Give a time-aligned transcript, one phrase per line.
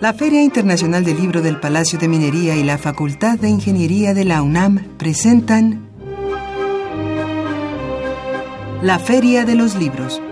[0.00, 4.24] La Feria Internacional del Libro del Palacio de Minería y la Facultad de Ingeniería de
[4.24, 5.88] la UNAM presentan
[8.80, 10.22] La Feria de los Libros.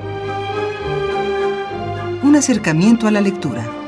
[2.22, 3.85] Un acercamiento a la lectura.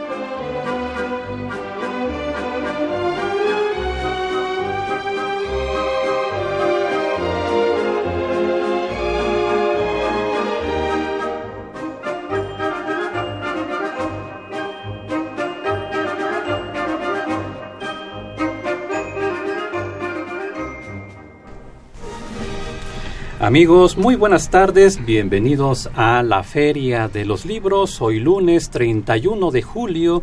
[23.48, 29.62] Amigos, muy buenas tardes, bienvenidos a la Feria de los Libros, hoy lunes 31 de
[29.62, 30.23] julio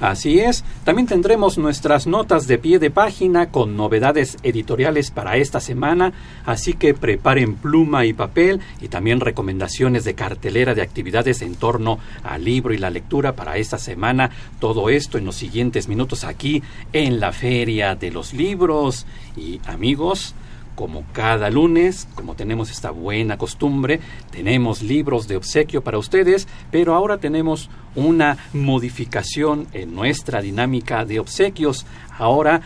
[0.00, 5.60] Así es, también tendremos nuestras notas de pie de página con novedades editoriales para esta
[5.60, 6.14] semana,
[6.46, 11.98] así que preparen pluma y papel y también recomendaciones de cartelera de actividades en torno
[12.24, 14.30] al libro y la lectura para esta semana.
[14.58, 16.62] Todo esto en los siguientes minutos aquí
[16.94, 19.04] en la Feria de los Libros.
[19.36, 20.34] Y amigos,
[20.74, 24.00] como cada lunes, como tenemos esta buena costumbre,
[24.30, 31.20] tenemos libros de obsequio para ustedes, pero ahora tenemos una modificación en nuestra dinámica de
[31.20, 31.86] obsequios.
[32.18, 32.62] Ahora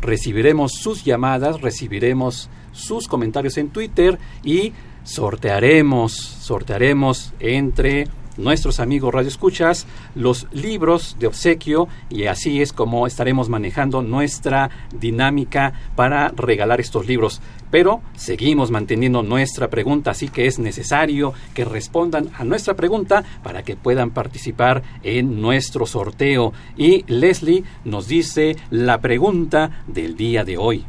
[0.00, 4.72] recibiremos sus llamadas, recibiremos sus comentarios en Twitter y
[5.04, 13.06] sortearemos, sortearemos entre nuestros amigos Radio Escuchas los libros de obsequio y así es como
[13.06, 17.42] estaremos manejando nuestra dinámica para regalar estos libros.
[17.70, 23.62] Pero seguimos manteniendo nuestra pregunta, así que es necesario que respondan a nuestra pregunta para
[23.62, 26.54] que puedan participar en nuestro sorteo.
[26.76, 30.86] Y Leslie nos dice la pregunta del día de hoy.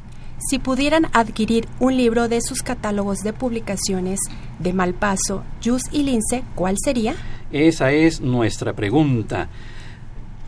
[0.47, 4.19] Si pudieran adquirir un libro de sus catálogos de publicaciones
[4.59, 7.16] de Malpaso, Jus y Lince, ¿cuál sería?
[7.51, 9.49] Esa es nuestra pregunta.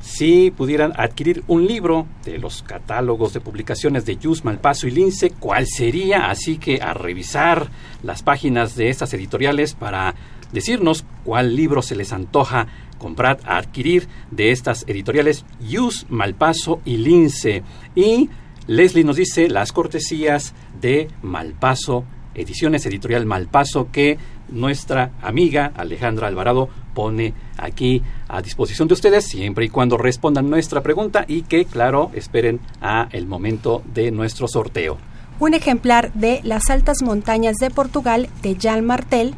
[0.01, 5.29] Si pudieran adquirir un libro de los catálogos de publicaciones de Jus, Malpaso y Lince,
[5.31, 6.29] ¿cuál sería?
[6.29, 7.69] Así que a revisar
[8.01, 10.15] las páginas de estas editoriales para
[10.51, 12.67] decirnos cuál libro se les antoja
[12.97, 17.63] comprar, adquirir de estas editoriales Jus, Malpaso y Lince.
[17.95, 18.29] Y
[18.67, 24.17] Leslie nos dice las cortesías de Malpaso, Ediciones Editorial Malpaso, que
[24.49, 30.81] nuestra amiga Alejandra Alvarado pone aquí a disposición de ustedes siempre y cuando respondan nuestra
[30.81, 34.97] pregunta y que claro esperen a el momento de nuestro sorteo.
[35.39, 39.33] Un ejemplar de Las altas montañas de Portugal de Jean Martel,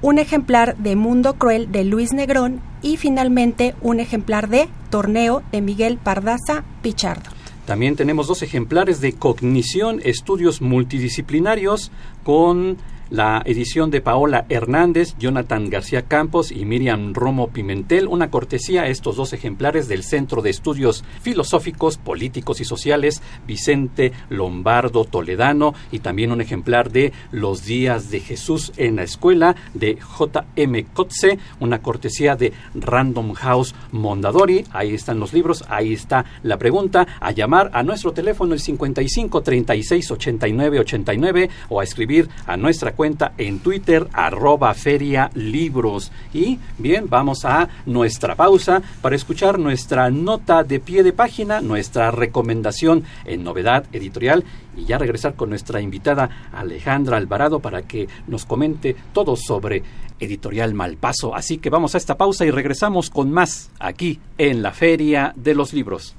[0.00, 5.60] un ejemplar de Mundo Cruel de Luis Negrón y finalmente un ejemplar de Torneo de
[5.60, 7.30] Miguel Pardaza Pichardo.
[7.66, 11.92] También tenemos dos ejemplares de Cognición, estudios multidisciplinarios
[12.24, 12.76] con
[13.12, 18.88] la edición de Paola Hernández, Jonathan García Campos y Miriam Romo Pimentel, una cortesía a
[18.88, 25.98] estos dos ejemplares del Centro de Estudios Filosóficos, Políticos y Sociales Vicente Lombardo Toledano y
[25.98, 30.86] también un ejemplar de Los días de Jesús en la escuela de J.M.
[30.94, 34.64] Kotze, una cortesía de Random House Mondadori.
[34.72, 37.06] Ahí están los libros, ahí está la pregunta.
[37.20, 42.92] A llamar a nuestro teléfono el 55 36 89 89 o a escribir a nuestra
[42.92, 46.12] cuenta en Twitter arroba feria libros.
[46.32, 52.10] Y bien, vamos a nuestra pausa para escuchar nuestra nota de pie de página, nuestra
[52.10, 54.44] recomendación en novedad editorial
[54.76, 59.82] y ya regresar con nuestra invitada Alejandra Alvarado para que nos comente todo sobre
[60.20, 61.34] Editorial Malpaso.
[61.34, 65.54] Así que vamos a esta pausa y regresamos con más aquí en la Feria de
[65.54, 66.14] los Libros.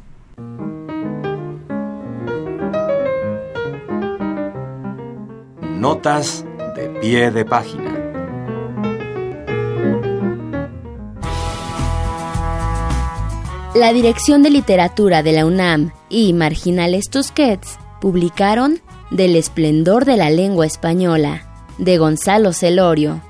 [5.79, 6.45] Notas
[6.89, 8.03] pie de página.
[13.75, 20.29] La Dirección de Literatura de la UNAM y Marginales Tusquets publicaron Del esplendor de la
[20.29, 23.21] lengua española, de Gonzalo Celorio.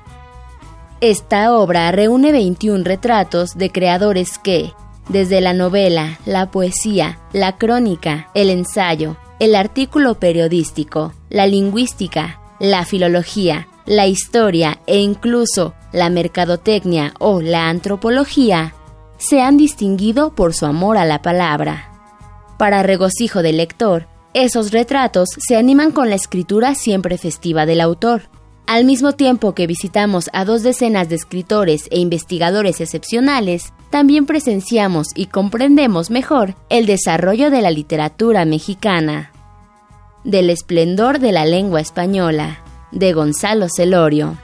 [1.00, 4.72] Esta obra reúne 21 retratos de creadores que,
[5.08, 12.84] desde la novela, la poesía, la crónica, el ensayo, el artículo periodístico, la lingüística, la
[12.84, 18.74] filología, la historia e incluso la mercadotecnia o la antropología,
[19.18, 21.90] se han distinguido por su amor a la palabra.
[22.58, 28.22] Para regocijo del lector, esos retratos se animan con la escritura siempre festiva del autor.
[28.66, 35.08] Al mismo tiempo que visitamos a dos decenas de escritores e investigadores excepcionales, también presenciamos
[35.14, 39.33] y comprendemos mejor el desarrollo de la literatura mexicana.
[40.24, 42.60] Del esplendor de la lengua española,
[42.92, 44.38] de Gonzalo Celorio.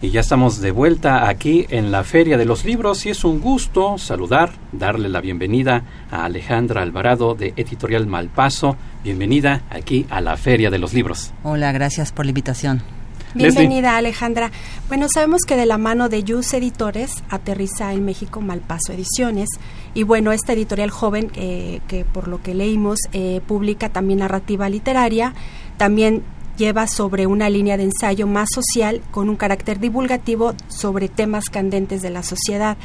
[0.00, 3.40] Y ya estamos de vuelta aquí en la Feria de los Libros y es un
[3.40, 8.78] gusto saludar, darle la bienvenida a Alejandra Alvarado de Editorial Malpaso.
[9.04, 11.34] Bienvenida aquí a la Feria de los Libros.
[11.42, 12.97] Hola, gracias por la invitación.
[13.34, 14.50] Bienvenida Alejandra.
[14.88, 19.50] Bueno, sabemos que de la mano de Yus Editores aterriza en México Malpaso Ediciones
[19.92, 24.70] y bueno, esta editorial joven eh, que por lo que leímos eh, publica también narrativa
[24.70, 25.34] literaria,
[25.76, 26.22] también
[26.56, 32.00] lleva sobre una línea de ensayo más social con un carácter divulgativo sobre temas candentes
[32.00, 32.78] de la sociedad.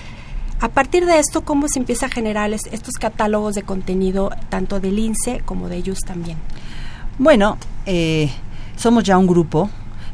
[0.59, 4.99] A partir de esto, ¿cómo se empieza a generar estos catálogos de contenido tanto del
[4.99, 6.37] INSE como de ellos también?
[7.17, 8.29] Bueno, eh,
[8.75, 9.69] somos ya un grupo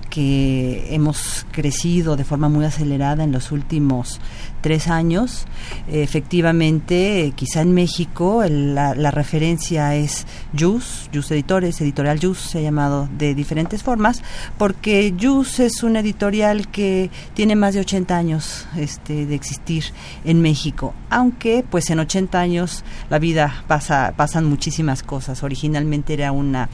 [0.09, 4.19] que hemos crecido de forma muy acelerada en los últimos
[4.61, 5.45] tres años.
[5.91, 10.27] Efectivamente, quizá en México la, referencia es
[10.57, 14.21] JUS, JUS Editores, Editorial JUS se ha llamado de diferentes formas,
[14.57, 19.85] porque JUS es una editorial que tiene más de 80 años este, de existir
[20.25, 25.43] en México, aunque pues en 80 años la vida pasa, pasan muchísimas cosas.
[25.43, 26.69] Originalmente era una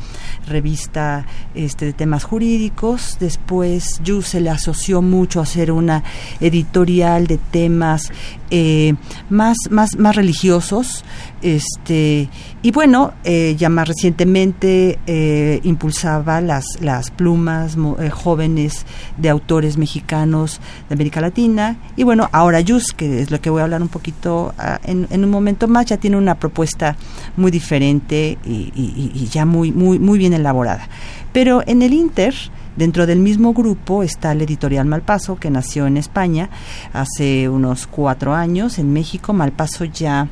[0.48, 6.04] revista este, de temas jurídicos, después JUS se le asoció mucho a ser una
[6.40, 8.12] editorial de temas más,
[8.50, 8.96] eh,
[9.30, 11.04] más, más, más religiosos.
[11.42, 12.28] Este,
[12.64, 17.78] y bueno, eh, ya más recientemente eh, impulsaba las, las plumas
[18.12, 18.86] jóvenes
[19.18, 20.60] de autores mexicanos
[20.90, 21.78] de América Latina.
[21.96, 25.08] Y bueno, ahora Yus, que es lo que voy a hablar un poquito ah, en,
[25.12, 26.96] en, un momento más, ya tiene una propuesta
[27.38, 30.88] muy diferente y, y ya muy, muy, muy bien elaborada.
[31.32, 32.34] Pero en el Inter,
[32.76, 36.50] Dentro del mismo grupo está la editorial Malpaso, que nació en España
[36.92, 38.80] hace unos cuatro años.
[38.80, 40.28] En México, Malpaso ya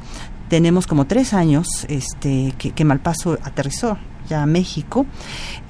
[0.49, 3.97] tenemos como tres años este, que, Malpaso aterrizó
[4.27, 5.05] ya a México.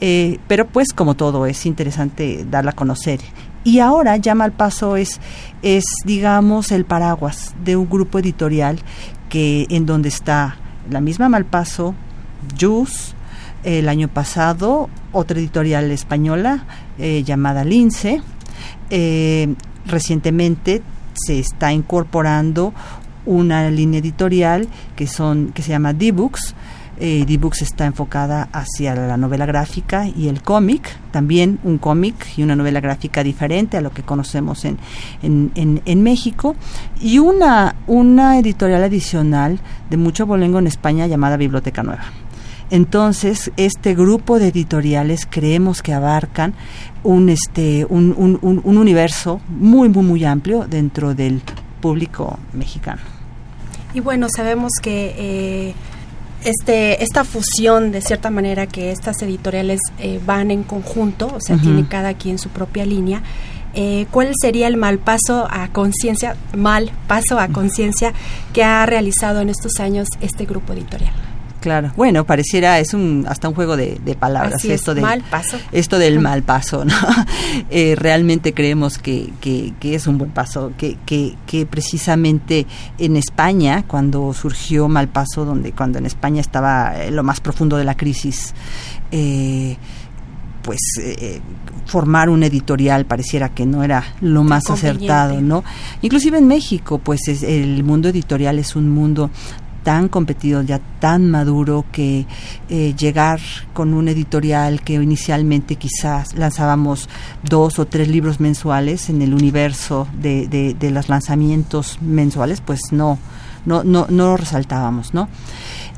[0.01, 3.20] Eh, pero pues como todo es interesante darla a conocer.
[3.63, 5.22] Y ahora ya Malpaso es,
[5.62, 8.80] es, digamos, el paraguas de un grupo editorial
[9.30, 10.58] que en donde está
[10.89, 11.94] la misma Malpaso,
[12.60, 13.13] Jus,
[13.63, 16.65] el año pasado otra editorial española
[16.98, 18.22] eh, llamada Lince.
[18.89, 19.53] Eh,
[19.86, 20.82] recientemente
[21.13, 22.74] se está incorporando
[23.25, 26.55] una línea editorial que son que se llama D-Books.
[27.00, 32.43] Eh, D-Books está enfocada hacia la novela gráfica y el cómic, también un cómic y
[32.43, 34.77] una novela gráfica diferente a lo que conocemos en,
[35.24, 36.55] en, en, México,
[37.01, 42.03] y una, una editorial adicional de mucho bolengo en España llamada Biblioteca Nueva.
[42.74, 46.56] Entonces, este grupo de editoriales creemos que abarcan
[47.03, 51.44] un, este, un, un, universo muy, muy, muy amplio dentro del
[51.82, 53.03] público mexicano.
[53.94, 55.74] Y bueno, sabemos que eh,
[56.46, 61.58] este, esta fusión, de cierta manera, que estas editoriales eh, van en conjunto, o sea,
[61.58, 63.22] tiene cada quien su propia línea.
[63.75, 68.13] Eh, ¿Cuál sería el mal paso a conciencia, mal paso a conciencia
[68.51, 71.13] que ha realizado en estos años este grupo editorial?
[71.63, 71.93] Claro.
[71.96, 75.58] Bueno, pareciera es un hasta un juego de, palabras esto del mal paso.
[75.72, 76.93] Esto del mal paso, ¿no?
[77.70, 82.65] Eh, realmente creemos que, que, es un buen paso, que, que, que precisamente
[82.98, 87.77] en España cuando surgió mal paso, donde cuando en España estaba en lo más profundo
[87.77, 88.53] de la crisis.
[89.12, 89.77] Eh,
[90.63, 91.41] pues eh,
[91.86, 95.63] formar un editorial pareciera que no era lo más acertado, ¿no?
[96.01, 99.29] Inclusive en México, pues el mundo editorial es un mundo
[99.83, 102.25] tan competido, ya tan maduro, que
[102.69, 103.39] eh, llegar
[103.73, 107.09] con un editorial que inicialmente quizás lanzábamos
[107.43, 113.19] dos o tres libros mensuales en el universo de, de, los lanzamientos mensuales, pues no,
[113.65, 115.27] no, no, no lo resaltábamos, ¿no?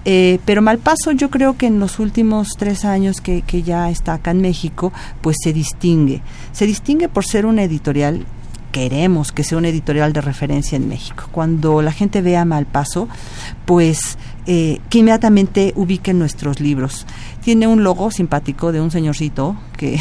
[0.07, 4.13] Eh, pero Malpaso yo creo que en los últimos tres años que, que ya está
[4.13, 6.21] acá en México, pues se distingue.
[6.51, 8.25] Se distingue por ser una editorial
[8.75, 11.29] queremos que sea una editorial de referencia en México.
[11.31, 13.07] Cuando la gente vea Malpaso,
[13.63, 14.17] pues
[14.47, 17.07] eh, que inmediatamente ubiquen nuestros libros.
[17.41, 19.97] Tiene un logo simpático de un señorcito que,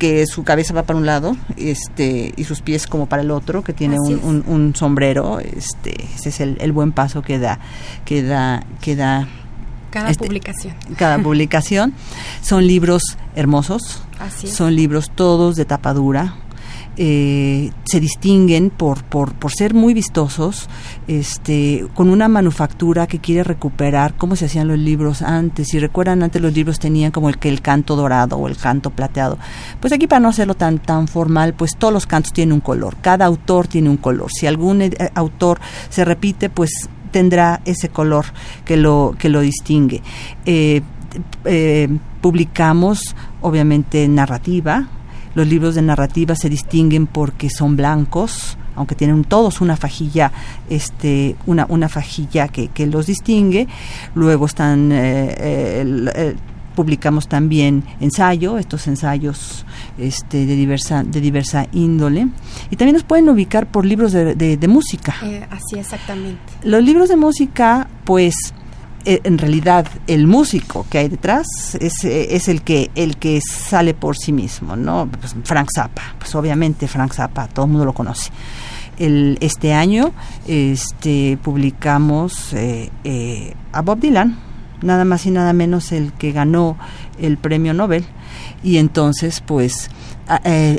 [0.00, 3.62] que, su cabeza va para un lado este, y sus pies como para el otro,
[3.62, 5.38] que tiene un, un, sombrero.
[5.38, 7.60] Este, ese es el, buen paso que da,
[8.04, 9.28] que da, que da
[9.92, 10.74] cada este, publicación.
[10.96, 11.94] Cada publicación.
[12.42, 14.02] Son libros hermosos.
[14.44, 16.36] Son libros todos de tapadura,
[16.96, 20.68] eh, se distinguen por, por, por, ser muy vistosos,
[21.08, 25.68] este, con una manufactura que quiere recuperar cómo se hacían los libros antes.
[25.68, 28.90] Si recuerdan, antes los libros tenían como el que el canto dorado o el canto
[28.90, 29.38] plateado.
[29.80, 32.96] Pues aquí para no hacerlo tan, tan formal, pues todos los cantos tienen un color,
[33.00, 34.30] cada autor tiene un color.
[34.30, 36.70] Si algún eh, autor se repite, pues
[37.10, 38.26] tendrá ese color
[38.64, 40.02] que lo, que lo distingue.
[40.46, 40.82] Eh,
[42.20, 44.88] publicamos obviamente narrativa,
[45.34, 50.32] los libros de narrativa se distinguen porque son blancos, aunque tienen todos una fajilla,
[50.68, 53.68] este, una, una fajilla que, que los distingue.
[54.14, 56.36] Luego están eh, eh,
[56.74, 59.64] publicamos también ensayo, estos ensayos
[59.98, 62.28] este, de diversa de diversa índole
[62.70, 65.14] y también nos pueden ubicar por libros de, de, música.
[65.22, 66.40] Eh, así exactamente.
[66.64, 68.63] Los libros de música, pues eh,
[69.04, 71.46] en realidad el músico que hay detrás
[71.80, 75.08] es, eh, es, el que el que sale por sí mismo, ¿no?
[75.20, 78.30] Pues Frank Zappa, pues obviamente Frank Zappa, todo el mundo lo conoce.
[78.98, 80.12] El, este año
[80.46, 84.38] este, publicamos eh, a Bob Dylan,
[84.82, 86.76] nada más y nada menos el que ganó
[87.18, 88.04] el premio Nobel.
[88.62, 89.90] Y entonces, pues,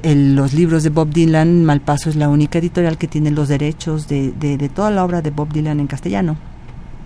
[0.04, 4.32] los libros de Bob Dylan, Malpaso es la única editorial que tiene los derechos de,
[4.32, 6.55] de toda la obra de Bob Dylan en castellano.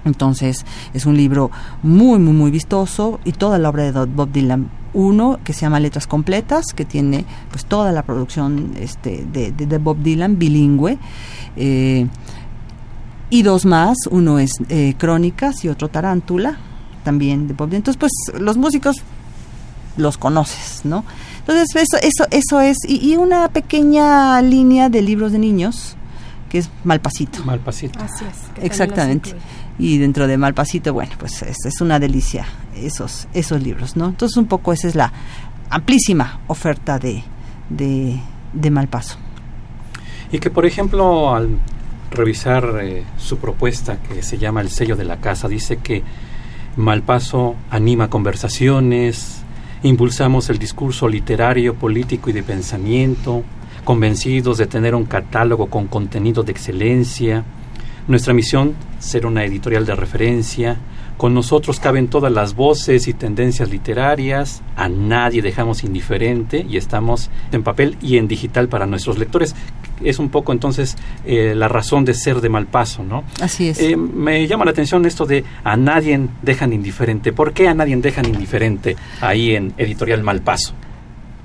[0.06, 1.52] Entonces es un libro
[1.84, 4.70] muy, muy, muy vistoso y toda la obra de Bob Dylan.
[4.94, 9.78] Uno que se llama Letras Completas, que tiene pues toda la producción este, de, de,
[9.78, 10.98] Bob Dylan bilingüe.
[11.56, 12.08] Eh,
[13.30, 16.58] y dos más, uno es eh, Crónicas y otro Tarántula,
[17.04, 17.80] también de Bob Dylan.
[17.82, 18.98] Entonces pues los músicos
[19.98, 21.04] los conoces, ¿no?
[21.40, 25.98] Entonces eso, eso, eso es, y, y una pequeña línea de libros de niños
[26.50, 27.44] que es Malpasito.
[27.44, 28.00] Malpasito.
[28.00, 28.64] Así es.
[28.64, 29.36] Exactamente
[29.80, 32.46] y dentro de Malpasito, bueno, pues es, es, una delicia
[32.76, 34.10] esos, esos libros, ¿no?
[34.10, 35.12] Entonces un poco esa es la
[35.70, 37.24] amplísima oferta de,
[37.70, 38.20] de,
[38.54, 39.18] de Malpaso.
[40.32, 41.58] Y que, por ejemplo, al
[42.12, 46.04] revisar eh, su propuesta que se llama El sello de la casa, dice que
[46.76, 49.44] Malpaso anima conversaciones,
[49.84, 53.44] impulsamos el discurso literario, político y de pensamiento,
[53.86, 57.46] convencidos de tener un catálogo con contenido de excelencia,
[58.10, 60.78] nuestra misión, ser una editorial de referencia.
[61.16, 64.62] Con nosotros caben todas las voces y tendencias literarias.
[64.76, 69.54] A nadie dejamos indiferente y estamos en papel y en digital para nuestros lectores.
[70.04, 73.26] Es un poco entonces eh, la razón de ser de Malpaso, ¿no?
[73.42, 73.80] Así es.
[73.80, 77.34] Eh, me llama la atención esto de a nadie dejan indiferente.
[77.34, 80.74] ¿Por qué a nadie dejan indiferente ahí en Editorial Malpaso?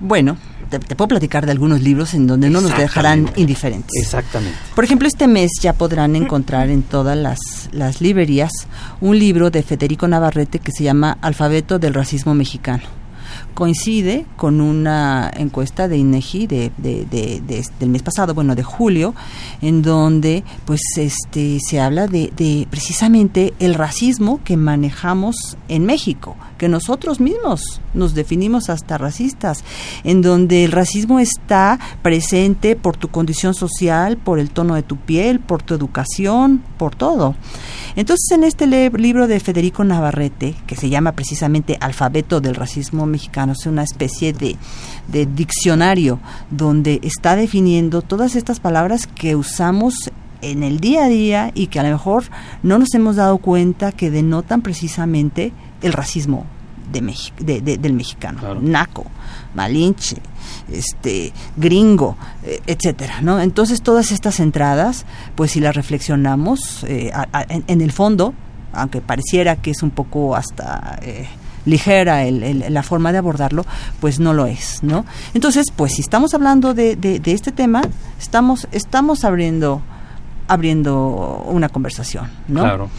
[0.01, 0.37] Bueno,
[0.69, 3.93] te, puedo platicar de algunos libros en donde no nos dejarán indiferentes.
[4.03, 4.59] Exactamente.
[4.75, 7.39] Por ejemplo, este mes ya podrán encontrar en todas las,
[7.73, 8.53] las librerías
[9.01, 13.04] un libro de Federico Navarrete que se llama Alfabeto del Racismo Mexicano.
[13.55, 16.71] Coincide con una encuesta de INEGI de,
[17.79, 19.15] del mes pasado, bueno, de julio,
[19.63, 26.69] en donde pues este se habla de precisamente el racismo que manejamos en México, que
[26.69, 29.65] nosotros mismos nos definimos hasta racistas,
[30.03, 34.97] en donde el racismo está presente por tu condición social, por el tono de tu
[34.97, 37.35] piel, por tu educación, por todo.
[37.97, 43.44] Entonces, en este libro de Federico Navarrete, que se llama precisamente Alfabeto del Racismo Mexicano,
[43.53, 44.57] es una especie de,
[45.09, 46.19] de diccionario
[46.51, 50.11] donde está definiendo todas estas palabras que usamos
[50.43, 52.25] en el día a día y que a lo mejor
[52.63, 56.47] no nos hemos dado cuenta que denotan precisamente el racismo
[56.93, 59.07] de, del mexicano, naco,
[59.55, 60.17] malinche,
[60.71, 63.41] este, gringo, eh, etcétera, ¿no?
[63.41, 67.11] Entonces todas estas entradas, pues si las reflexionamos, eh,
[67.49, 68.35] en, el fondo,
[68.73, 71.27] aunque pareciera que es un poco hasta eh,
[71.65, 73.65] ligera la forma de abordarlo,
[74.01, 75.05] pues no lo es, ¿no?
[75.33, 77.83] Entonces, pues si estamos hablando de, de, de este tema,
[78.21, 79.83] estamos, estamos abriendo
[80.49, 82.63] abriendo una conversación, ¿no?
[82.63, 82.91] Claro.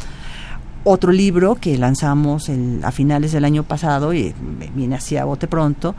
[0.83, 2.49] Otro libro que lanzamos
[2.83, 4.35] a finales del año pasado y
[4.75, 5.95] viene hacia bote pronto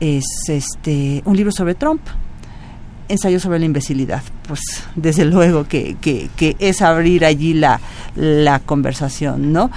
[0.00, 2.00] es este un libro sobre Trump,
[3.08, 4.22] ensayo sobre la imbecilidad.
[4.48, 4.60] Pues
[4.96, 7.80] desde luego que, que, es abrir allí la,
[8.16, 9.70] la conversación, ¿no?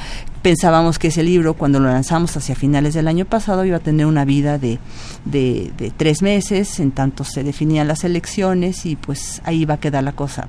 [0.46, 4.06] Pensábamos que ese libro, cuando lo lanzamos hacia finales del año pasado, iba a tener
[4.06, 4.78] una vida de,
[5.26, 10.04] de, tres meses, en tanto se definían las elecciones y pues ahí va a quedar
[10.04, 10.48] la cosa.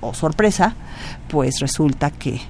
[0.00, 0.74] O sorpresa,
[1.28, 2.40] pues resulta que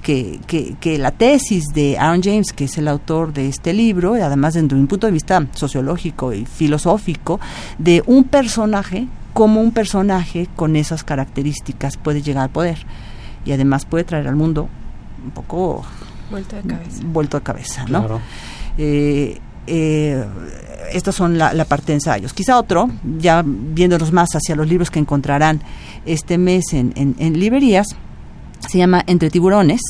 [0.00, 0.40] que,
[0.80, 4.74] que, la tesis de Aaron James, que es el autor de este libro, además desde
[4.74, 7.40] un punto de vista sociológico y filosófico,
[7.76, 12.78] de un personaje, como un personaje con esas características puede llegar al poder
[13.44, 14.70] y además puede traer al mundo
[15.22, 15.84] un poco
[16.30, 17.00] vuelto de cabeza.
[17.04, 18.20] Vuelto de cabeza, ¿no?
[18.76, 20.24] Eh, eh,
[20.92, 22.32] estas son la, parte de ensayos.
[22.32, 25.60] Quizá otro, ya viéndonos más hacia los libros que encontrarán
[26.06, 27.88] este mes en, en, en librerías,
[28.66, 29.80] se llama Entre tiburones.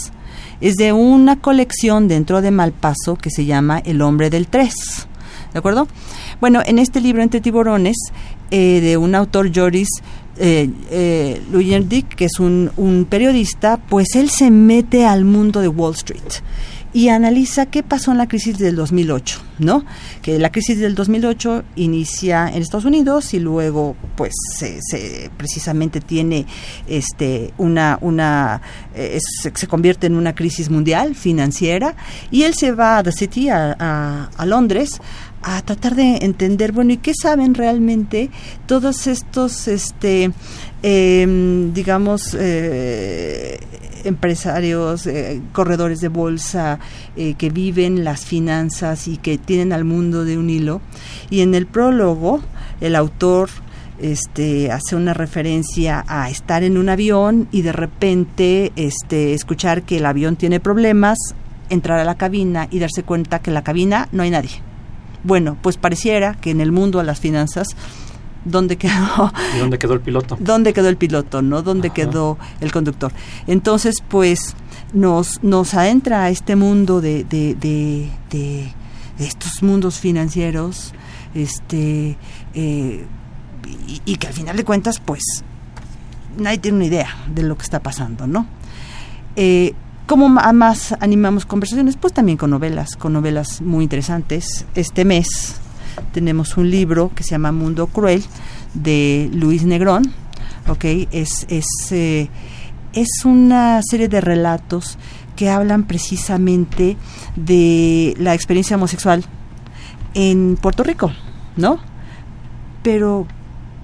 [0.61, 4.75] Es de una colección dentro de Malpaso que se llama El hombre del tres.
[5.52, 5.87] ¿De acuerdo?
[6.40, 7.97] Bueno, en este libro Entre tiburones,
[8.50, 9.88] eh, de un autor Joris
[10.38, 11.42] eh, eh
[12.16, 16.42] que es un, un periodista, pues él se mete al mundo de Wall Street
[16.92, 19.85] y analiza qué pasó en la crisis del 2008, ¿no?
[20.23, 26.47] Que la crisis del 2008 inicia en Estados Unidos y luego, pues, se, precisamente tiene
[26.86, 28.62] este una una
[28.95, 31.95] eh, se, convierte en una crisis mundial financiera
[32.30, 35.00] y él se va a The City a, a Londres
[35.42, 38.30] a tratar de entender, bueno, ¿y qué saben realmente
[38.66, 40.32] todos estos, este,
[40.82, 43.60] em, digamos, eh,
[44.04, 46.78] empresarios, eh, corredores de bolsa
[47.16, 50.80] eh, que viven las finanzas y que tienen al mundo de un hilo?
[51.30, 52.40] Y en el prólogo,
[52.80, 53.50] el autor
[54.00, 59.98] este, hace una referencia a estar en un avión y de repente este, escuchar que
[59.98, 61.18] el avión tiene problemas,
[61.68, 64.68] entrar a la cabina y darse cuenta que en la cabina no hay nadie
[65.25, 67.69] bueno, pues pareciera que en el mundo de las finanzas
[68.45, 69.33] ¿dónde quedó?
[69.57, 70.37] ¿Y dónde quedó el piloto?
[70.41, 71.63] ¿Dónde quedó el piloto, no?
[71.63, 73.13] ¿Dónde quedó el conductor?
[73.47, 74.54] Entonces, pues
[74.93, 78.73] nos, nos adentra a este mundo de, de, de, de,
[79.19, 80.93] estos mundos financieros,
[81.35, 82.17] este,
[82.54, 83.07] eh,
[84.04, 85.23] y, que al final de cuentas, pues,
[86.37, 88.47] nadie tiene una idea de lo que está pasando, ¿no?
[89.37, 89.75] Eh,
[90.08, 91.99] ¿Cómo más animamos conversaciones?
[91.99, 94.64] Pues también con novelas, con novelas muy interesantes.
[94.75, 95.56] Este mes
[96.12, 98.25] tenemos un libro que se llama Mundo Cruel
[98.73, 100.10] de Luis Negrón.
[100.66, 100.82] ¿ok?
[101.10, 102.30] Es, es, eh,
[102.94, 104.97] es una serie de relatos
[105.36, 106.97] que hablan precisamente
[107.36, 109.23] de la experiencia homosexual
[110.14, 111.12] en Puerto Rico,
[111.58, 111.80] ¿no?
[112.82, 113.26] Pero,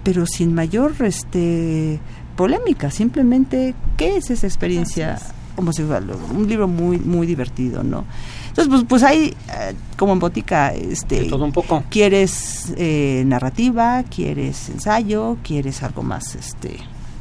[0.03, 2.01] pero sin mayor este,
[2.35, 5.19] polémica, simplemente, ¿qué es esa experiencia?
[5.57, 8.05] Homosexual, un libro muy muy divertido, ¿no?
[8.49, 11.83] Entonces, pues, pues hay, eh, como en botica, este, todo un poco.
[11.91, 16.77] Quieres eh, narrativa, quieres ensayo, quieres algo más, este,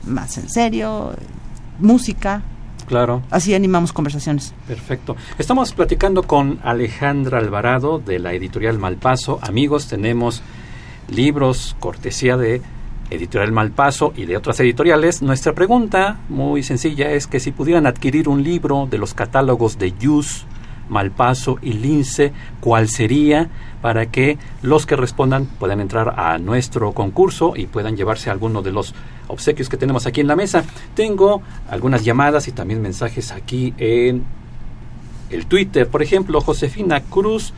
[0.05, 1.15] más en serio,
[1.79, 2.43] música.
[2.85, 3.23] Claro.
[3.31, 4.53] Así animamos conversaciones.
[4.67, 5.15] Perfecto.
[5.39, 9.39] Estamos platicando con Alejandra Alvarado de la editorial Malpaso.
[9.41, 10.43] Amigos, tenemos
[11.07, 12.61] libros cortesía de
[13.09, 18.27] Editorial Malpaso y de otras editoriales, nuestra pregunta muy sencilla es que si pudieran adquirir
[18.27, 20.45] un libro de los catálogos de Yus,
[20.89, 23.49] Malpaso y Lince, ¿cuál sería
[23.81, 28.71] para que los que respondan puedan entrar a nuestro concurso y puedan llevarse alguno de
[28.71, 28.93] los
[29.27, 30.63] obsequios que tenemos aquí en la mesa?
[30.95, 34.23] Tengo algunas llamadas y también mensajes aquí en
[35.29, 35.87] el Twitter.
[35.87, 37.53] Por ejemplo, Josefina Cruz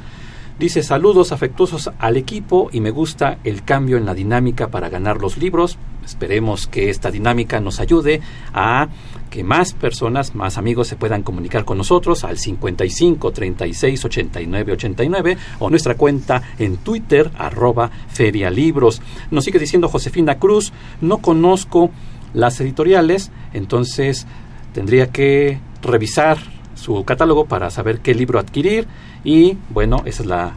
[0.57, 5.19] Dice saludos afectuosos al equipo y me gusta el cambio en la dinámica para ganar
[5.19, 5.77] los libros.
[6.05, 8.21] Esperemos que esta dinámica nos ayude
[8.53, 8.87] a
[9.29, 15.37] que más personas, más amigos se puedan comunicar con nosotros al 55 36 89 89
[15.59, 19.01] o nuestra cuenta en Twitter arroba ferialibros.
[19.31, 21.91] Nos sigue diciendo Josefina Cruz, no conozco
[22.33, 24.25] las editoriales, entonces
[24.71, 28.87] tendría que revisar su catálogo para saber qué libro adquirir
[29.23, 30.53] y bueno, esa es la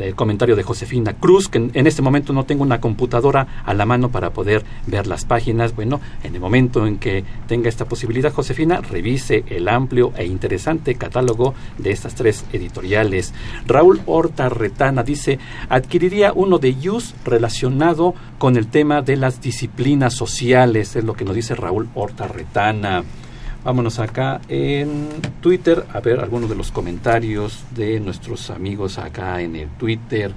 [0.00, 3.86] el comentario de Josefina Cruz, que en, este momento no tengo una computadora a la
[3.86, 5.74] mano para poder ver las páginas.
[5.74, 10.94] Bueno, en el momento en que tenga esta posibilidad, Josefina, revise el amplio e interesante
[10.94, 13.34] catálogo de estas tres editoriales.
[13.66, 20.14] Raúl Horta Retana dice, adquiriría uno de Yus relacionado con el tema de las disciplinas
[20.14, 23.04] sociales, es lo que nos dice Raúl Horta Retana.
[23.64, 25.08] Vámonos acá en
[25.40, 30.32] Twitter a ver algunos de los comentarios de nuestros amigos acá en el Twitter.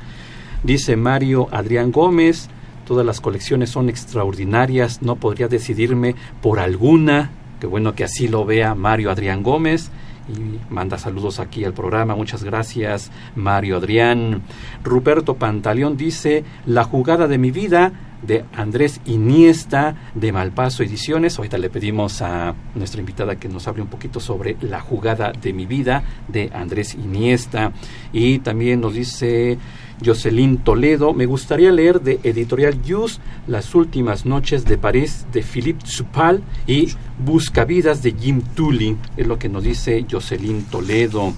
[0.62, 2.50] Dice Mario Adrián Gómez,
[2.86, 7.32] todas las colecciones son extraordinarias, no podría decidirme por alguna.
[7.60, 9.90] Qué bueno que así lo vea Mario Adrián Gómez
[10.30, 12.16] y manda saludos aquí al programa.
[12.16, 14.44] Muchas gracias, Mario Adrián.
[14.84, 21.38] Ruperto Pantaleón dice, la jugada de mi vida de Andrés Iniesta de Malpaso Ediciones.
[21.38, 25.54] Ahorita le pedimos a nuestra invitada que nos hable un poquito sobre la jugada de
[25.54, 27.72] mi vida de Andrés Iniesta.
[28.12, 29.58] Y también nos dice
[30.04, 35.86] Jocelyn Toledo, me gustaría leer de Editorial Jus Las últimas noches de París de Philippe
[35.86, 41.34] Supal y Buscavidas de Jim Tully, es lo que nos dice Jocelyn Toledo.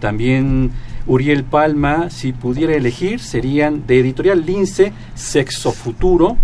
[0.00, 0.70] También
[1.06, 6.36] Uriel Palma, si pudiera elegir, serían de Editorial Lince, Sexo Futuro,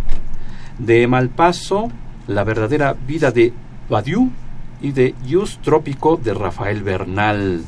[0.78, 1.90] de Malpaso,
[2.28, 3.52] La verdadera vida de
[3.88, 4.30] Badiou
[4.80, 7.62] y de Yus Trópico de Rafael Bernal.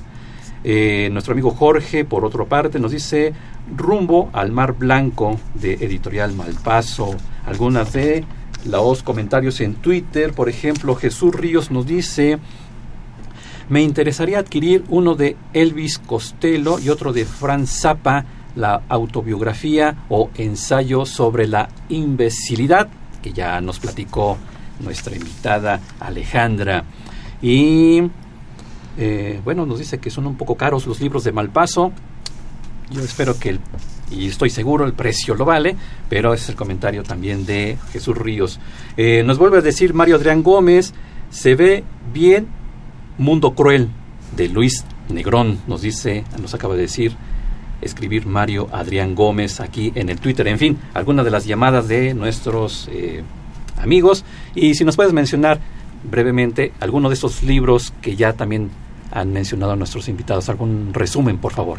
[0.62, 3.32] Eh, nuestro amigo Jorge, por otra parte, nos dice
[3.76, 7.16] Rumbo al Mar Blanco de Editorial Malpaso.
[7.44, 8.24] Algunas de
[8.64, 12.38] los comentarios en Twitter, por ejemplo, Jesús Ríos nos dice
[13.68, 18.24] me interesaría adquirir uno de Elvis Costello y otro de Franz Zappa,
[18.56, 22.88] la autobiografía o ensayo sobre la imbecilidad,
[23.22, 24.36] que ya nos platicó
[24.80, 26.84] nuestra invitada Alejandra.
[27.42, 28.02] Y
[28.96, 31.92] eh, bueno, nos dice que son un poco caros los libros de Malpaso.
[32.90, 33.58] Yo espero que,
[34.10, 35.74] y estoy seguro, el precio lo vale,
[36.08, 38.60] pero ese es el comentario también de Jesús Ríos.
[38.96, 40.92] Eh, nos vuelve a decir Mario Adrián Gómez,
[41.30, 42.46] se ve bien
[43.18, 43.88] Mundo Cruel
[44.36, 47.14] de Luis Negrón, nos dice, nos acaba de decir,
[47.80, 50.48] escribir Mario Adrián Gómez aquí en el Twitter.
[50.48, 53.22] En fin, algunas de las llamadas de nuestros eh,
[53.80, 54.24] amigos.
[54.54, 55.60] Y si nos puedes mencionar
[56.10, 58.70] brevemente alguno de esos libros que ya también
[59.14, 60.48] han mencionado nuestros invitados.
[60.48, 61.78] ¿Algún resumen, por favor?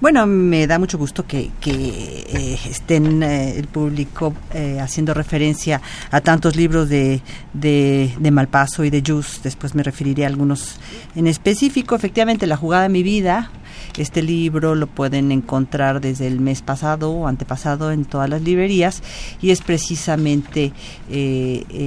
[0.00, 6.20] Bueno, me da mucho gusto que, eh, estén eh, el público eh, haciendo referencia a
[6.20, 7.22] tantos libros de,
[7.54, 9.40] de, Malpaso y de Jus.
[9.42, 10.78] Después me referiré a algunos
[11.16, 11.94] en específico.
[11.94, 13.50] Efectivamente, La jugada de mi vida,
[13.96, 19.02] este libro lo pueden encontrar desde el mes pasado o antepasado en todas las librerías
[19.40, 20.72] y es precisamente
[21.08, 21.78] es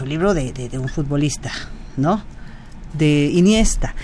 [0.00, 1.52] un libro de, de un futbolista,
[1.98, 2.35] ¿no?
[2.92, 3.94] De Iniesta.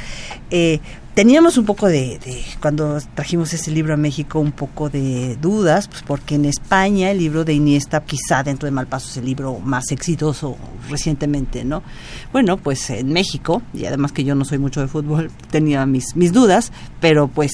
[0.51, 0.81] Eh,
[1.15, 2.19] teníamos un poco de,
[2.61, 7.19] cuando trajimos ese libro a México, un poco de dudas, pues porque en España el
[7.19, 10.57] libro de Iniesta, quizá dentro de Malpaso, es el libro más exitoso
[10.89, 11.83] recientemente, ¿no?
[12.33, 16.17] Bueno, pues en México, y además que yo no soy mucho de fútbol, tenía mis,
[16.17, 17.53] mis dudas, pero pues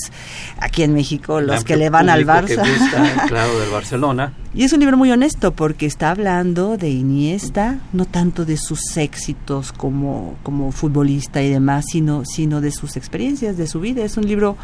[0.60, 2.62] aquí en México los que le van al Barça.
[3.28, 4.34] claro, del Barcelona.
[4.54, 8.96] Y es un libro muy honesto porque está hablando de Iniesta, no tanto de sus
[8.96, 14.04] éxitos como, como futbolista y demás, sino, sino de sus experiencias, de su vida.
[14.04, 14.56] Es un libro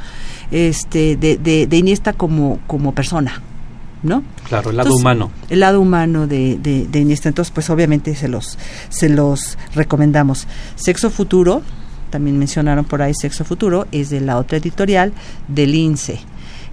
[0.50, 3.42] este, de, de, Iniesta como, como persona.
[4.02, 4.22] ¿no?
[4.48, 5.30] Claro, el lado humano.
[5.48, 7.28] El lado humano de, de, de, Iniesta.
[7.28, 8.58] Entonces, pues obviamente se los,
[8.90, 10.46] se los recomendamos.
[10.76, 11.62] Sexo Futuro,
[12.10, 15.12] también mencionaron por ahí Sexo Futuro, es de la otra editorial,
[15.48, 16.20] del INSE.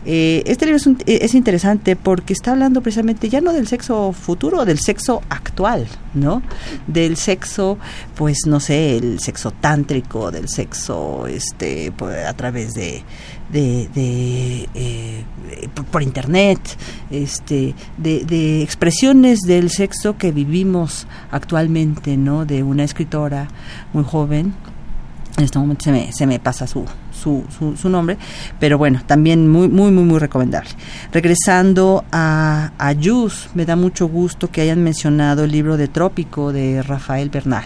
[0.04, 4.80] Eh, este libro es, interesante porque está hablando precisamente ya no del sexo futuro, del
[4.80, 6.42] sexo actual, ¿no?
[6.88, 7.78] Del sexo,
[8.16, 13.04] pues no sé, el sexo tántrico, del sexo este pues, a través de,
[13.52, 15.24] de, eh,
[15.92, 16.60] por, internet,
[17.12, 22.46] este, de, de, expresiones del sexo que vivimos actualmente, ¿no?
[22.46, 23.50] De una escritora
[23.94, 24.56] muy joven.
[25.38, 26.86] En este momento se me, se me pasa su,
[27.22, 27.44] su,
[27.78, 28.18] su, nombre,
[28.60, 30.70] pero bueno, también muy, muy, muy, muy recomendable.
[31.12, 32.94] Regresando a, a
[33.54, 37.66] me da mucho gusto que hayan mencionado el libro de Trópico de Rafael Bernal.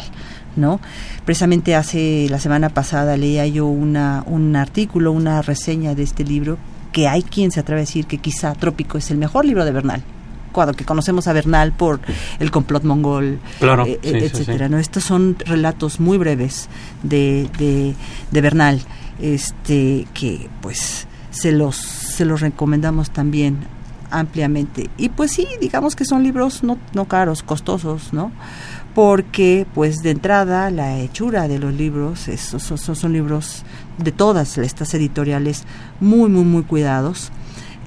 [0.55, 0.79] ¿no?
[1.25, 6.57] Precisamente hace la semana pasada leía yo una, un artículo, una reseña de este libro,
[6.91, 9.71] que hay quien se atreve a decir que quizá Trópico es el mejor libro de
[9.71, 10.03] Bernal
[10.55, 11.99] cuando que conocemos a Bernal por
[12.39, 14.69] el complot mongol, claro, eh, etcétera.
[14.69, 14.79] ¿no?
[14.79, 16.69] Estos son relatos muy breves
[17.03, 17.93] de, de,
[18.31, 18.79] de, Bernal,
[19.19, 23.59] este, que pues se los, se los recomendamos también
[24.11, 24.89] ampliamente.
[24.97, 28.31] Y pues sí, digamos que son libros no, no caros, costosos, ¿no?
[28.95, 33.63] porque pues de entrada la hechura de los libros esos, son, son, libros
[33.97, 35.65] de todas estas editoriales
[35.99, 37.29] muy muy muy cuidados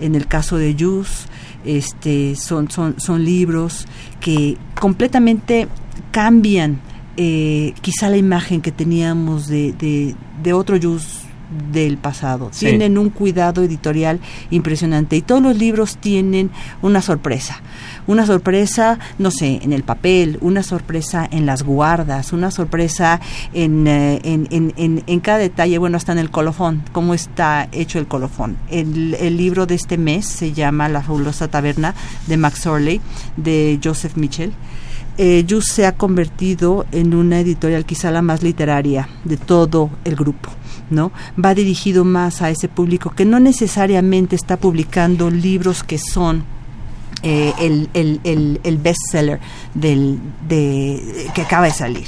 [0.01, 1.27] en el caso de Jus
[1.65, 3.87] este son son son libros
[4.21, 5.67] que completamente
[6.13, 6.79] cambian
[7.17, 11.18] eh, quizá la imagen que teníamos de, de, de otro Jus
[11.73, 12.49] del pasado.
[12.53, 12.67] Sí.
[12.67, 16.51] Tienen un cuidado editorial impresionante y todos los libros tienen
[16.83, 17.61] una sorpresa.
[18.07, 23.21] Una sorpresa, no sé, en el papel, una sorpresa en las guardas, una sorpresa
[23.53, 27.99] en, eh, en, en, en, cada detalle, bueno, hasta en el colofón, cómo está hecho
[27.99, 28.57] el colofón.
[28.71, 31.95] El, el libro de este mes se llama La fabulosa taberna
[32.27, 33.01] de Max Orley,
[33.37, 34.53] de Joseph Mitchell
[35.19, 40.51] eh, se ha convertido en una editorial quizá la más literaria de todo el grupo.
[40.91, 41.13] ¿No?
[41.43, 46.45] Va dirigido más a ese público que no necesariamente está publicando libros que son
[47.23, 49.41] eh, el, el, el, el bestseller
[49.75, 52.07] del, de, que acaba de salir.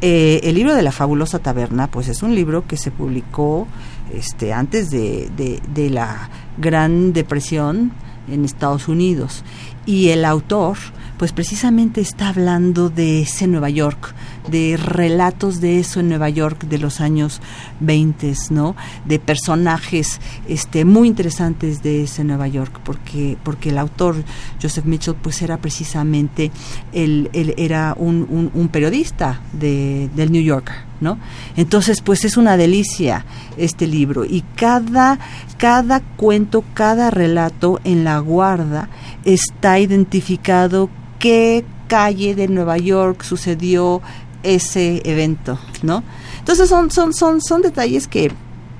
[0.00, 3.66] Eh, el libro de la fabulosa taberna, pues es un libro que se publicó
[4.14, 7.92] este, antes de, de, de la Gran Depresión
[8.30, 9.42] en Estados Unidos
[9.86, 10.76] y el autor
[11.18, 14.14] pues precisamente está hablando de ese Nueva York,
[14.50, 17.40] de relatos de eso en Nueva York de los años
[17.80, 18.76] 20, ¿no?
[19.04, 24.16] De personajes este muy interesantes de ese Nueva York, porque porque el autor
[24.60, 26.50] Joseph Mitchell pues era precisamente
[26.92, 31.18] el, el era un, un, un, periodista de, del New Yorker, ¿no?
[31.56, 33.24] Entonces pues es una delicia
[33.56, 35.18] este libro y cada
[35.56, 38.88] cada cuento, cada relato en la guarda
[39.24, 44.00] está identificado qué calle de Nueva York sucedió
[44.42, 46.02] ese evento, ¿no?
[46.38, 48.30] Entonces son son son son detalles que,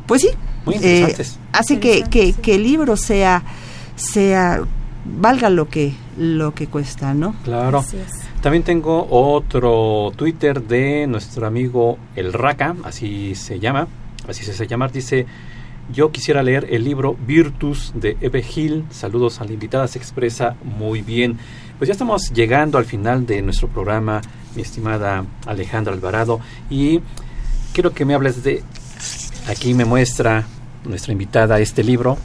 [0.07, 0.29] pues sí,
[0.83, 1.15] eh,
[1.53, 3.43] hace que, que, que, el libro sea
[3.97, 4.63] sea
[5.05, 7.35] valga lo que lo que cuesta, ¿no?
[7.45, 7.85] Claro.
[8.43, 13.89] También tengo otro Twitter de nuestro amigo El Raca, así se llama,
[14.29, 15.27] así se hace llamar, dice
[15.93, 18.85] yo quisiera leer el libro Virtus de Eve Hill.
[18.91, 21.39] Saludos a la invitada, se expresa muy bien.
[21.79, 24.21] Pues ya estamos llegando al final de nuestro programa,
[24.59, 27.01] mi estimada Alejandra Alvarado, y
[27.73, 28.65] quiero que me hables de,
[29.47, 30.47] aquí me muestra
[30.85, 32.19] nuestra invitada este libro,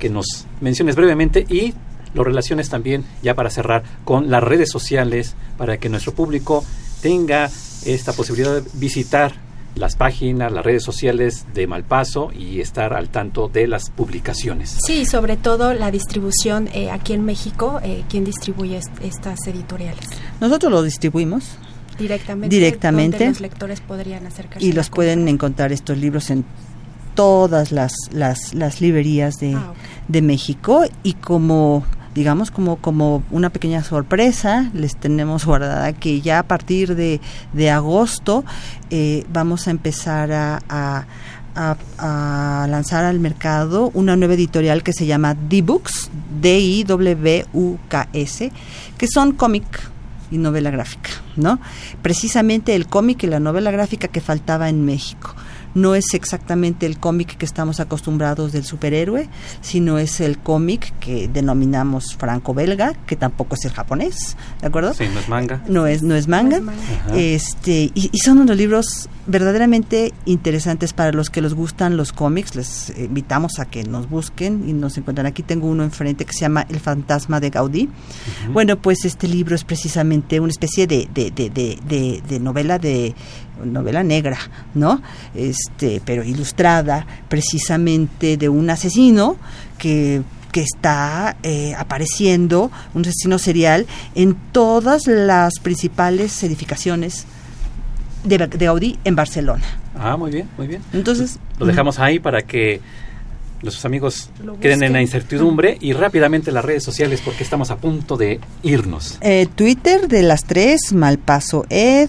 [0.00, 1.74] que nos menciones brevemente y
[2.12, 6.64] lo relaciones también, ya para cerrar, con las redes sociales, para que nuestro público
[7.02, 7.48] tenga
[7.84, 9.34] esta posibilidad de visitar
[9.76, 14.76] las páginas, las redes sociales de Malpaso y estar al tanto de las publicaciones.
[14.84, 20.06] Sí, sobre todo la distribución eh, aquí en México, eh, ¿quién distribuye est estas editoriales?
[20.40, 21.58] Nosotros lo distribuimos.
[21.98, 22.54] Directamente.
[22.54, 23.26] Directamente.
[23.28, 24.64] Los lectores podrían acercarse.
[24.64, 26.44] Y los pueden encontrar estos libros en
[27.14, 29.82] todas las, las, las librerías de, ah, okay.
[30.06, 36.38] de México y como digamos como como una pequeña sorpresa les tenemos guardada que ya
[36.38, 37.20] a partir de,
[37.52, 38.42] de agosto
[38.88, 41.04] eh, vamos a empezar a, a,
[41.54, 47.32] a, a, lanzar al mercado una nueva editorial que se llama D-Books, D-I-W-U-K-S,
[48.96, 49.64] que son cómic
[50.30, 51.60] y novela gráfica, ¿no?
[52.02, 55.34] Precisamente el cómic y la novela gráfica que faltaba en México
[55.76, 59.28] no es exactamente el cómic que estamos acostumbrados del superhéroe,
[59.60, 64.94] sino es el cómic que denominamos franco-belga, que tampoco es el japonés, ¿de acuerdo?
[64.94, 65.62] Sí, no es manga.
[65.68, 66.60] No es, no es manga.
[66.60, 67.16] No es manga.
[67.16, 72.56] Este, y, y, son unos libros verdaderamente interesantes para los que les gustan los cómics.
[72.56, 75.26] Les invitamos a que nos busquen y nos encuentran.
[75.26, 77.84] Aquí tengo uno enfrente que se llama El fantasma de Gaudí.
[77.84, 77.88] Uh
[78.48, 78.52] -huh.
[78.54, 83.14] Bueno, pues este libro es precisamente una especie de, de, de, de, de novela de
[83.64, 84.38] novela negra,
[84.74, 85.02] ¿no?
[85.34, 89.36] Este, pero ilustrada precisamente de un asesino
[89.78, 90.22] que
[90.56, 97.26] que está eh, apareciendo un asesino serial en todas las principales edificaciones
[98.24, 99.64] de, de Gaudí en Barcelona.
[99.94, 100.80] Ah, muy bien, muy bien.
[100.94, 102.80] Entonces lo dejamos ahí para que
[103.62, 108.16] nuestros amigos queden en la incertidumbre y rápidamente las redes sociales porque estamos a punto
[108.16, 109.18] de irnos.
[109.20, 112.08] Eh, Twitter de las tres, Malpaso Ed,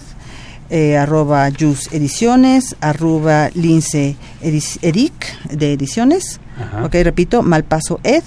[0.70, 6.84] eh, arroba Jus Ediciones, arroba Lince Edic de Ediciones, Ajá.
[6.84, 8.24] ok, repito, Malpaso Ed,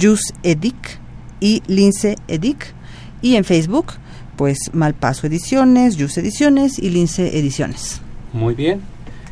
[0.00, 0.98] Jus Edic
[1.40, 2.74] y Lince Edic,
[3.22, 3.94] y en Facebook
[4.36, 8.00] pues Malpaso Ediciones, Yus Ediciones y Lince Ediciones.
[8.32, 8.80] Muy bien.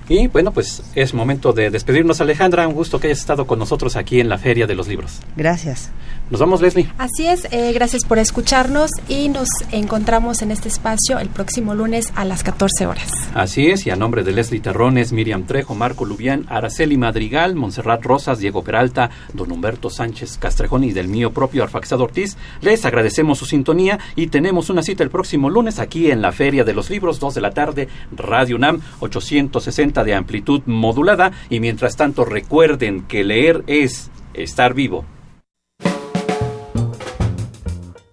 [0.08, 2.66] Y bueno, pues es momento de despedirnos, Alejandra.
[2.68, 5.20] Un gusto que hayas estado con nosotros aquí en la Feria de los Libros.
[5.36, 5.90] Gracias.
[6.28, 6.88] Nos vamos, Leslie.
[6.98, 12.12] Así es, eh, gracias por escucharnos y nos encontramos en este espacio el próximo lunes
[12.16, 13.12] a las 14 horas.
[13.32, 18.04] Así es, y a nombre de Leslie Terrones, Miriam Trejo, Marco Lubián, Araceli Madrigal, Montserrat
[18.04, 23.38] Rosas, Diego Peralta, don Humberto Sánchez Castrejón y del mío propio Arfaxado Ortiz, les agradecemos
[23.38, 26.90] su sintonía y tenemos una cita el próximo lunes aquí en la Feria de los
[26.90, 33.02] Libros, 2 de la tarde, Radio UNAM, 860 de amplitud modulada, y mientras tanto recuerden
[33.02, 35.04] que leer es estar vivo.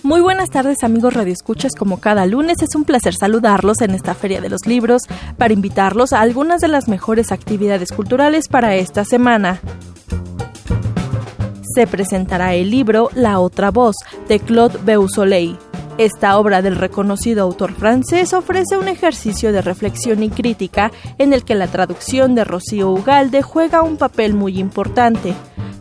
[0.04, 4.42] Muy buenas tardes amigos radioescuchas, como cada lunes es un placer saludarlos en esta Feria
[4.42, 5.04] de los Libros
[5.38, 9.62] para invitarlos a algunas de las mejores actividades culturales para esta semana.
[11.74, 13.96] Se presentará el libro La otra voz
[14.28, 15.58] de Claude Beausoleil.
[16.00, 21.46] Esta obra del reconocido autor francés ofrece un ejercicio de reflexión y crítica en el
[21.46, 25.36] que la traducción de Rocío Ugalde juega un papel muy importante.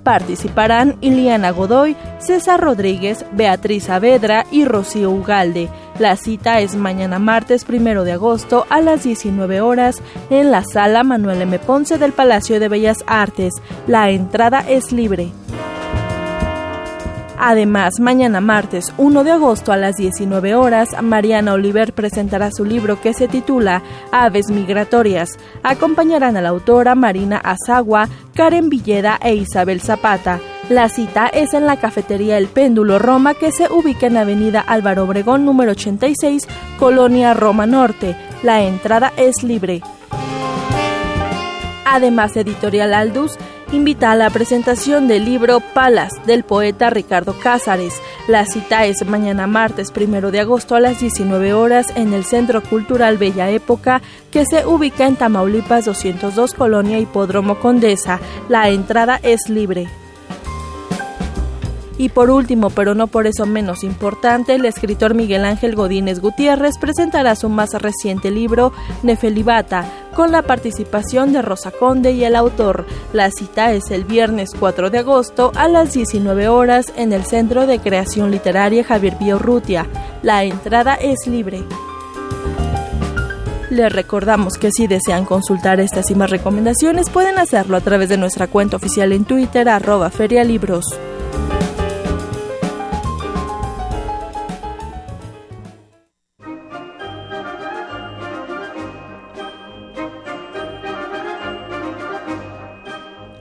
[0.04, 5.70] Participarán Iliana Godoy, César Rodríguez, Beatriz Saavedra y Rocío Ugalde.
[5.98, 11.04] La cita es mañana martes 1 de agosto a las 19 horas en la sala
[11.04, 11.58] Manuel M.
[11.58, 13.54] Ponce del Palacio de Bellas Artes.
[13.86, 15.32] La entrada es libre.
[17.44, 23.00] Además, mañana martes 1 de agosto a las 19 horas, Mariana Oliver presentará su libro
[23.00, 25.30] que se titula Aves Migratorias.
[25.64, 30.38] Acompañarán a la autora Marina Azagua, Karen Villeda e Isabel Zapata.
[30.68, 35.02] La cita es en la cafetería El Péndulo Roma que se ubica en Avenida Álvaro
[35.02, 36.46] Obregón número 86,
[36.78, 38.16] Colonia Roma Norte.
[38.44, 39.82] La entrada es libre.
[41.84, 43.36] Además, Editorial Aldus
[43.72, 47.94] invita a la presentación del libro Palas del poeta Ricardo Cázares.
[48.28, 52.62] La cita es mañana martes primero de agosto a las 19 horas en el Centro
[52.62, 58.20] Cultural Bella Época que se ubica en Tamaulipas 202 Colonia Hipódromo Condesa.
[58.48, 59.88] La entrada es libre.
[61.98, 66.78] Y por último, pero no por eso menos importante, el escritor Miguel Ángel Godínez Gutiérrez
[66.78, 72.86] presentará su más reciente libro, Nefelibata, con la participación de Rosa Conde y el autor.
[73.12, 77.66] La cita es el viernes 4 de agosto a las 19 horas en el Centro
[77.66, 79.86] de Creación Literaria Javier Biorrutia.
[80.22, 81.64] La entrada es libre.
[83.70, 88.18] Les recordamos que si desean consultar estas y más recomendaciones pueden hacerlo a través de
[88.18, 90.84] nuestra cuenta oficial en Twitter arroba ferialibros.